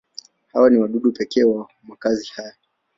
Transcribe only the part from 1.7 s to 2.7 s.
makazi haya.